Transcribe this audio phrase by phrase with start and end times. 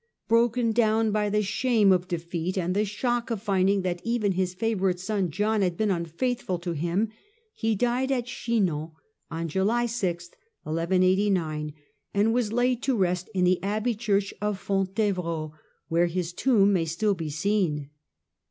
[0.27, 4.55] Broken down by the shame of defeat and the shock of finding that even his
[4.55, 7.09] favourite son John had been unfaithful to him,
[7.53, 8.93] he died at Chinon
[9.29, 10.31] on July 6,
[10.63, 11.75] 1189,
[12.15, 15.51] and was laid to rest in the abbey church of Fonte vrault,
[15.87, 17.91] where his tomb may still be seen.